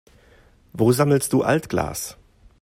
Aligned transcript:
Wo 0.73 0.91
sammelst 0.91 1.31
du 1.31 1.43
Altglas? 1.43 2.17